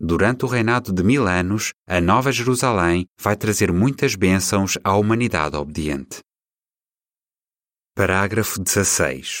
durante 0.00 0.44
o 0.44 0.48
reinado 0.48 0.92
de 0.92 1.02
mil 1.02 1.26
anos, 1.26 1.72
a 1.86 2.00
Nova 2.00 2.30
Jerusalém 2.30 3.04
vai 3.20 3.36
trazer 3.36 3.72
muitas 3.72 4.14
bênçãos 4.14 4.78
à 4.84 4.94
humanidade 4.96 5.56
obediente. 5.56 6.20
Parágrafo 7.96 8.60
16. 8.62 9.40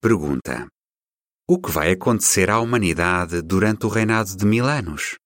Pergunta: 0.00 0.68
O 1.48 1.58
que 1.58 1.72
vai 1.72 1.90
acontecer 1.90 2.50
à 2.50 2.60
humanidade 2.60 3.42
durante 3.42 3.84
o 3.84 3.88
reinado 3.88 4.36
de 4.36 4.46
mil 4.46 4.64
anos? 4.64 5.16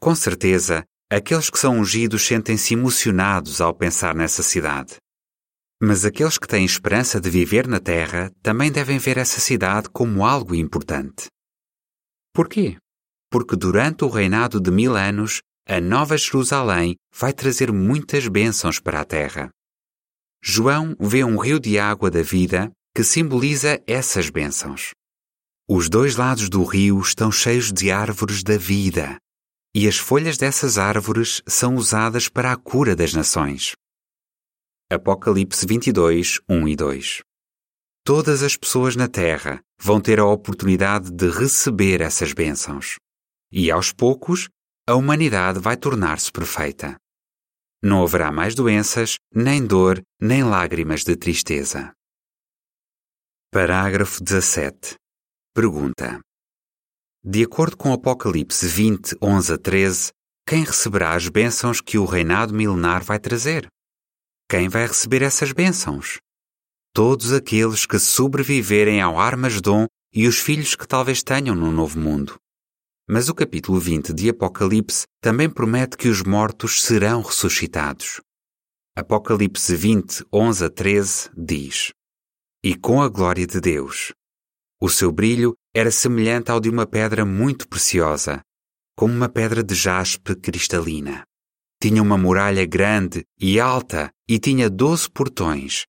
Com 0.00 0.14
certeza, 0.14 0.82
aqueles 1.10 1.50
que 1.50 1.58
são 1.58 1.80
ungidos 1.80 2.22
sentem-se 2.22 2.74
emocionados 2.74 3.60
ao 3.60 3.74
pensar 3.74 4.14
nessa 4.14 4.42
cidade. 4.42 4.96
Mas 5.82 6.04
aqueles 6.04 6.38
que 6.38 6.46
têm 6.46 6.64
esperança 6.64 7.20
de 7.20 7.28
viver 7.28 7.66
na 7.66 7.80
Terra 7.80 8.30
também 8.42 8.70
devem 8.70 8.98
ver 8.98 9.18
essa 9.18 9.40
cidade 9.40 9.88
como 9.90 10.24
algo 10.24 10.54
importante. 10.54 11.26
Por 12.32 12.48
quê? 12.48 12.76
Porque 13.30 13.56
durante 13.56 14.04
o 14.04 14.08
reinado 14.08 14.60
de 14.60 14.70
mil 14.70 14.94
anos, 14.94 15.40
a 15.66 15.80
Nova 15.80 16.16
Jerusalém 16.16 16.96
vai 17.12 17.32
trazer 17.32 17.72
muitas 17.72 18.28
bênçãos 18.28 18.78
para 18.78 19.00
a 19.00 19.04
Terra. 19.04 19.50
João 20.42 20.94
vê 20.98 21.24
um 21.24 21.38
rio 21.38 21.58
de 21.58 21.78
água 21.78 22.10
da 22.10 22.22
vida 22.22 22.70
que 22.94 23.02
simboliza 23.02 23.82
essas 23.86 24.30
bênçãos. 24.30 24.90
Os 25.68 25.88
dois 25.88 26.16
lados 26.16 26.48
do 26.48 26.64
rio 26.64 27.00
estão 27.00 27.30
cheios 27.30 27.72
de 27.72 27.90
árvores 27.90 28.42
da 28.42 28.56
vida, 28.56 29.16
e 29.74 29.86
as 29.86 29.96
folhas 29.96 30.36
dessas 30.36 30.78
árvores 30.78 31.42
são 31.46 31.76
usadas 31.76 32.28
para 32.28 32.52
a 32.52 32.56
cura 32.56 32.96
das 32.96 33.14
nações. 33.14 33.72
Apocalipse 34.90 35.66
22, 35.66 36.40
1 36.48 36.68
e 36.68 36.76
2 36.76 37.20
Todas 38.04 38.42
as 38.42 38.56
pessoas 38.56 38.96
na 38.96 39.08
Terra 39.08 39.62
vão 39.80 40.00
ter 40.00 40.18
a 40.18 40.24
oportunidade 40.24 41.10
de 41.12 41.28
receber 41.30 42.00
essas 42.00 42.32
bênçãos. 42.32 42.96
E 43.52 43.70
aos 43.70 43.92
poucos, 43.92 44.48
a 44.88 44.94
humanidade 44.94 45.60
vai 45.60 45.76
tornar-se 45.76 46.32
perfeita. 46.32 46.96
Não 47.82 48.02
haverá 48.02 48.32
mais 48.32 48.54
doenças, 48.54 49.16
nem 49.32 49.64
dor, 49.64 50.02
nem 50.20 50.42
lágrimas 50.42 51.04
de 51.04 51.16
tristeza. 51.16 51.92
Parágrafo 53.52 54.22
17. 54.22 54.96
Pergunta: 55.54 56.20
De 57.22 57.44
acordo 57.44 57.76
com 57.76 57.92
Apocalipse 57.92 58.66
20, 58.66 59.18
11 59.20 59.52
a 59.52 59.58
13, 59.58 60.12
quem 60.48 60.64
receberá 60.64 61.14
as 61.14 61.28
bênçãos 61.28 61.78
que 61.78 61.98
o 61.98 62.06
reinado 62.06 62.54
milenar 62.54 63.04
vai 63.04 63.18
trazer? 63.18 63.68
Quem 64.48 64.70
vai 64.70 64.86
receber 64.86 65.20
essas 65.20 65.52
bênçãos? 65.52 66.18
Todos 66.94 67.34
aqueles 67.34 67.84
que 67.84 67.98
sobreviverem 67.98 69.02
ao 69.02 69.20
Armagedon 69.20 69.86
e 70.14 70.26
os 70.26 70.38
filhos 70.38 70.74
que 70.74 70.88
talvez 70.88 71.22
tenham 71.22 71.54
no 71.54 71.70
novo 71.70 72.00
mundo. 72.00 72.36
Mas 73.06 73.28
o 73.28 73.34
capítulo 73.34 73.78
20 73.78 74.14
de 74.14 74.30
Apocalipse 74.30 75.04
também 75.20 75.50
promete 75.50 75.98
que 75.98 76.08
os 76.08 76.22
mortos 76.22 76.82
serão 76.82 77.20
ressuscitados. 77.20 78.22
Apocalipse 78.96 79.76
20, 79.76 80.24
11 80.32 80.64
a 80.64 80.70
13 80.70 81.30
diz: 81.36 81.92
E 82.64 82.74
com 82.74 83.02
a 83.02 83.10
glória 83.10 83.46
de 83.46 83.60
Deus. 83.60 84.14
O 84.80 84.88
seu 84.88 85.12
brilho 85.12 85.54
era 85.74 85.90
semelhante 85.90 86.50
ao 86.50 86.60
de 86.60 86.68
uma 86.68 86.86
pedra 86.86 87.24
muito 87.24 87.68
preciosa, 87.68 88.40
como 88.96 89.14
uma 89.14 89.28
pedra 89.28 89.62
de 89.62 89.74
jaspe 89.74 90.34
cristalina. 90.34 91.22
Tinha 91.82 92.02
uma 92.02 92.18
muralha 92.18 92.66
grande 92.66 93.24
e 93.40 93.58
alta 93.58 94.10
e 94.28 94.38
tinha 94.38 94.68
doze 94.68 95.08
portões. 95.10 95.84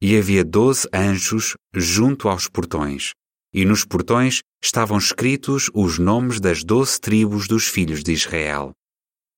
E 0.00 0.16
havia 0.16 0.44
doze 0.44 0.88
anjos 0.92 1.54
junto 1.74 2.28
aos 2.28 2.48
portões, 2.48 3.12
e 3.52 3.64
nos 3.64 3.84
portões 3.84 4.40
estavam 4.62 4.98
escritos 4.98 5.70
os 5.74 5.98
nomes 5.98 6.40
das 6.40 6.64
doze 6.64 7.00
tribos 7.00 7.46
dos 7.46 7.66
filhos 7.66 8.02
de 8.02 8.12
Israel. 8.12 8.72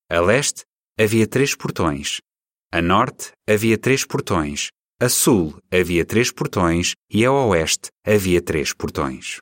A 0.09 0.19
leste 0.19 0.63
havia 0.99 1.27
três 1.27 1.55
portões, 1.55 2.19
a 2.71 2.81
norte 2.81 3.31
havia 3.47 3.77
três 3.77 4.05
portões, 4.05 4.69
a 4.99 5.09
sul 5.09 5.57
havia 5.71 6.05
três 6.05 6.31
portões 6.31 6.93
e 7.09 7.25
a 7.25 7.31
oeste 7.31 7.89
havia 8.05 8.41
três 8.41 8.73
portões. 8.73 9.39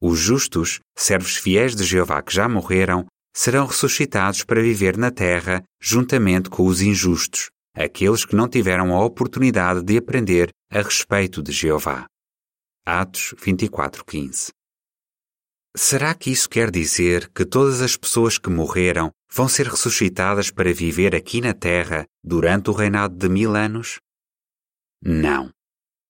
Os 0.00 0.18
justos, 0.18 0.80
servos 0.96 1.36
fiéis 1.36 1.74
de 1.74 1.84
Jeová 1.84 2.20
que 2.22 2.34
já 2.34 2.48
morreram, 2.48 3.06
serão 3.34 3.66
ressuscitados 3.66 4.44
para 4.44 4.62
viver 4.62 4.96
na 4.96 5.10
terra 5.10 5.62
juntamente 5.80 6.48
com 6.48 6.66
os 6.66 6.80
injustos, 6.80 7.50
aqueles 7.74 8.24
que 8.24 8.36
não 8.36 8.48
tiveram 8.48 8.94
a 8.94 9.04
oportunidade 9.04 9.82
de 9.82 9.98
aprender 9.98 10.50
a 10.70 10.80
respeito 10.80 11.42
de 11.42 11.52
Jeová. 11.52 12.06
Atos 12.84 13.34
24:15. 13.38 14.50
Será 15.76 16.14
que 16.14 16.30
isso 16.30 16.48
quer 16.48 16.70
dizer 16.70 17.30
que 17.34 17.44
todas 17.44 17.82
as 17.82 17.96
pessoas 17.96 18.38
que 18.38 18.48
morreram 18.48 19.10
vão 19.30 19.46
ser 19.48 19.66
ressuscitadas 19.66 20.50
para 20.50 20.72
viver 20.72 21.14
aqui 21.14 21.40
na 21.40 21.52
Terra 21.52 22.06
durante 22.24 22.70
o 22.70 22.72
reinado 22.72 23.14
de 23.14 23.28
mil 23.28 23.54
anos? 23.54 23.98
Não. 25.02 25.50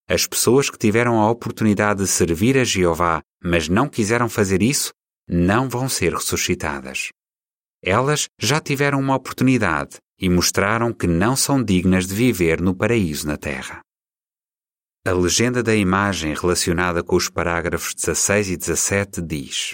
As 0.09 0.25
pessoas 0.25 0.71
que 0.71 0.79
tiveram 0.79 1.21
a 1.21 1.29
oportunidade 1.29 2.03
de 2.03 2.09
servir 2.09 2.57
a 2.57 2.63
Jeová, 2.63 3.21
mas 3.43 3.69
não 3.69 3.89
quiseram 3.89 4.29
fazer 4.29 4.63
isso, 4.63 4.93
não 5.29 5.69
vão 5.69 5.89
ser 5.89 6.13
ressuscitadas. 6.15 7.09
Elas 7.83 8.27
já 8.41 8.61
tiveram 8.61 9.01
uma 9.01 9.17
oportunidade 9.17 9.97
e 10.19 10.29
mostraram 10.29 10.93
que 10.93 11.09
não 11.09 11.35
são 11.35 11.63
dignas 11.63 12.07
de 12.07 12.15
viver 12.15 12.61
no 12.61 12.75
paraíso 12.75 13.27
na 13.27 13.37
Terra. 13.37 13.81
A 15.05 15.13
legenda 15.13 15.63
da 15.63 15.75
imagem 15.75 16.35
relacionada 16.35 17.03
com 17.03 17.17
os 17.17 17.29
parágrafos 17.29 17.95
16 17.95 18.51
e 18.51 18.57
17 18.57 19.23
diz: 19.23 19.73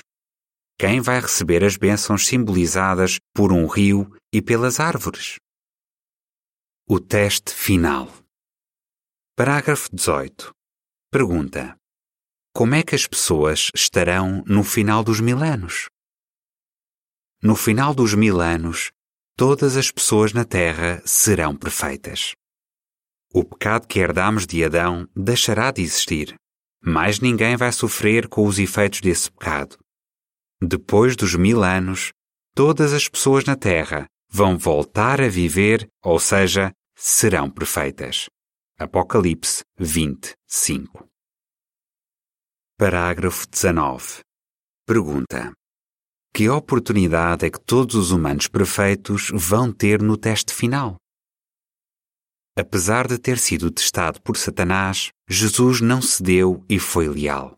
Quem 0.79 1.01
vai 1.01 1.21
receber 1.21 1.63
as 1.65 1.77
bênçãos 1.77 2.27
simbolizadas 2.27 3.19
por 3.35 3.53
um 3.53 3.67
rio 3.67 4.11
e 4.33 4.43
pelas 4.43 4.81
árvores? 4.81 5.37
O 6.89 6.99
teste 6.99 7.53
final. 7.53 8.22
Parágrafo 9.35 9.89
18. 9.91 10.53
Pergunta: 11.11 11.75
Como 12.55 12.75
é 12.75 12.83
que 12.83 12.95
as 12.95 13.07
pessoas 13.07 13.71
estarão 13.75 14.45
no 14.47 14.63
final 14.63 15.03
dos 15.03 15.21
mil 15.21 15.43
anos? 15.43 15.87
No 17.43 17.57
final 17.57 17.95
dos 17.95 18.13
mil 18.13 18.43
anos, 18.43 18.93
todas 19.35 19.75
as 19.79 19.91
pessoas 19.91 20.35
na 20.35 20.45
Terra 20.45 21.01
serão 21.07 21.57
perfeitas. 21.57 22.33
O 23.33 23.43
pecado 23.43 23.87
que 23.87 24.01
herdamos 24.01 24.47
de 24.47 24.63
Adão 24.63 25.09
deixará 25.17 25.71
de 25.71 25.81
existir. 25.81 26.35
Mais 26.85 27.19
ninguém 27.19 27.57
vai 27.57 27.73
sofrer 27.73 28.29
com 28.29 28.47
os 28.47 28.59
efeitos 28.59 29.01
desse 29.01 29.33
pecado. 29.33 29.79
Depois 30.61 31.17
dos 31.17 31.35
mil 31.35 31.65
anos, 31.65 32.13
todas 32.55 32.93
as 32.93 33.09
pessoas 33.09 33.47
na 33.47 33.57
Terra 33.57 34.05
vão 34.29 34.59
voltar 34.59 35.23
a 35.23 35.29
viver, 35.29 35.89
ou 36.05 36.21
seja, 36.21 36.71
serão 36.95 37.51
perfeitas. 37.51 38.29
Apocalipse 38.83 39.63
20, 39.79 40.35
5. 40.45 41.09
Parágrafo 42.77 43.47
19. 43.49 44.23
Pergunta: 44.85 45.53
Que 46.35 46.49
oportunidade 46.49 47.47
é 47.47 47.51
que 47.51 47.61
todos 47.61 47.95
os 47.95 48.11
humanos 48.11 48.49
perfeitos 48.49 49.31
vão 49.33 49.73
ter 49.73 50.03
no 50.03 50.17
teste 50.17 50.53
final? 50.53 50.97
Apesar 52.59 53.07
de 53.07 53.19
ter 53.19 53.39
sido 53.39 53.71
testado 53.71 54.21
por 54.21 54.37
Satanás, 54.37 55.11
Jesus 55.29 55.81
não 55.81 56.03
cedeu 56.03 56.65
e 56.69 56.81
foi 56.81 57.07
leal. 57.07 57.57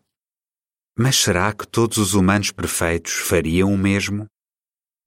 Mas 0.95 1.15
será 1.15 1.51
que 1.51 1.67
todos 1.67 1.97
os 1.97 2.13
humanos 2.13 2.51
perfeitos 2.51 3.13
fariam 3.13 3.73
o 3.73 3.77
mesmo? 3.79 4.27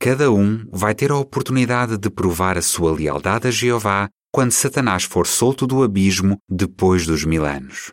Cada 0.01 0.33
um 0.33 0.69
vai 0.73 0.97
ter 0.97 1.13
a 1.13 1.17
oportunidade 1.17 1.97
de 1.97 2.11
provar 2.11 2.59
a 2.59 2.63
sua 2.63 2.93
lealdade 2.93 3.47
a 3.47 3.53
Jeová 3.53 4.11
quando 4.33 4.53
Satanás 4.53 5.05
for 5.05 5.27
solto 5.27 5.67
do 5.67 5.83
abismo 5.83 6.39
depois 6.49 7.07
dos 7.07 7.25
mil 7.25 7.45
anos. 7.45 7.93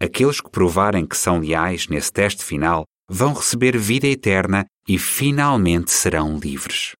Aqueles 0.00 0.40
que 0.40 0.50
provarem 0.50 1.06
que 1.06 1.16
são 1.16 1.40
leais 1.40 1.88
nesse 1.88 2.12
teste 2.12 2.44
final 2.44 2.84
vão 3.08 3.32
receber 3.32 3.76
vida 3.76 4.06
eterna 4.06 4.66
e 4.86 4.98
finalmente 4.98 5.90
serão 5.90 6.38
livres. 6.38 6.92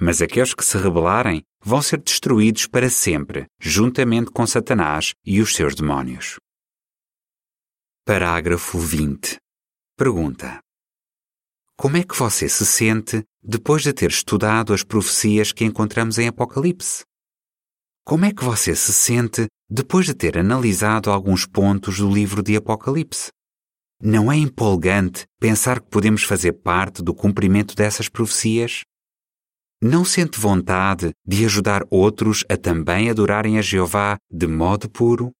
Mas 0.00 0.22
aqueles 0.22 0.54
que 0.54 0.64
se 0.64 0.78
rebelarem 0.78 1.42
vão 1.62 1.82
ser 1.82 2.00
destruídos 2.00 2.66
para 2.66 2.88
sempre, 2.88 3.46
juntamente 3.60 4.30
com 4.30 4.46
Satanás 4.46 5.12
e 5.24 5.40
os 5.40 5.54
seus 5.54 5.74
demónios. 5.74 6.36
Parágrafo 8.06 8.78
20. 8.78 9.36
Pergunta: 9.96 10.60
Como 11.76 11.96
é 11.96 12.04
que 12.04 12.16
você 12.16 12.48
se 12.48 12.64
sente 12.64 13.22
depois 13.42 13.82
de 13.82 13.92
ter 13.92 14.10
estudado 14.10 14.72
as 14.72 14.82
profecias 14.82 15.52
que 15.52 15.64
encontramos 15.64 16.18
em 16.18 16.28
Apocalipse? 16.28 17.04
Como 18.08 18.24
é 18.24 18.32
que 18.32 18.42
você 18.42 18.74
se 18.74 18.90
sente 18.90 19.48
depois 19.68 20.06
de 20.06 20.14
ter 20.14 20.38
analisado 20.38 21.10
alguns 21.10 21.44
pontos 21.44 21.98
do 21.98 22.10
livro 22.10 22.42
de 22.42 22.56
Apocalipse? 22.56 23.28
Não 24.02 24.32
é 24.32 24.36
empolgante 24.38 25.26
pensar 25.38 25.78
que 25.78 25.90
podemos 25.90 26.22
fazer 26.22 26.54
parte 26.54 27.02
do 27.02 27.14
cumprimento 27.14 27.76
dessas 27.76 28.08
profecias? 28.08 28.80
Não 29.82 30.06
sente 30.06 30.40
vontade 30.40 31.10
de 31.22 31.44
ajudar 31.44 31.82
outros 31.90 32.46
a 32.48 32.56
também 32.56 33.10
adorarem 33.10 33.58
a 33.58 33.60
Jeová 33.60 34.16
de 34.32 34.46
modo 34.46 34.88
puro? 34.88 35.30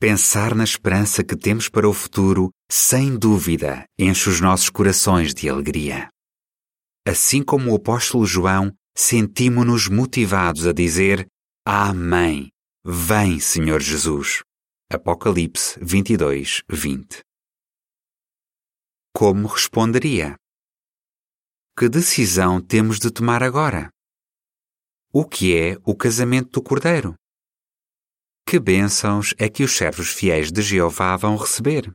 Pensar 0.00 0.56
na 0.56 0.64
esperança 0.64 1.22
que 1.22 1.36
temos 1.36 1.68
para 1.68 1.88
o 1.88 1.94
futuro, 1.94 2.50
sem 2.68 3.16
dúvida, 3.16 3.84
enche 3.96 4.28
os 4.28 4.40
nossos 4.40 4.70
corações 4.70 5.32
de 5.32 5.48
alegria. 5.48 6.08
Assim 7.06 7.44
como 7.44 7.70
o 7.70 7.76
apóstolo 7.76 8.26
João, 8.26 8.72
sentimos-nos 8.96 9.86
motivados 9.86 10.66
a 10.66 10.72
dizer: 10.72 11.28
Amém. 11.64 12.50
Vem, 12.82 13.38
Senhor 13.38 13.82
Jesus. 13.82 14.42
Apocalipse 14.90 15.78
22, 15.82 16.62
20. 16.66 17.20
Como 19.14 19.46
responderia? 19.46 20.36
Que 21.76 21.86
decisão 21.88 22.62
temos 22.62 22.98
de 22.98 23.10
tomar 23.10 23.42
agora? 23.42 23.90
O 25.12 25.26
que 25.26 25.54
é 25.54 25.76
o 25.84 25.94
casamento 25.94 26.50
do 26.52 26.62
Cordeiro? 26.62 27.14
Que 28.48 28.58
bênçãos 28.58 29.34
é 29.38 29.48
que 29.48 29.62
os 29.62 29.76
servos 29.76 30.08
fiéis 30.08 30.50
de 30.50 30.62
Jeová 30.62 31.14
vão 31.16 31.36
receber? 31.36 31.92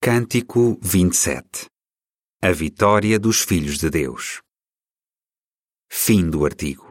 Cântico 0.00 0.78
27 0.82 1.66
A 2.42 2.52
vitória 2.52 3.18
dos 3.18 3.40
filhos 3.40 3.78
de 3.78 3.88
Deus. 3.88 4.42
Fim 5.90 6.28
do 6.28 6.44
artigo. 6.44 6.85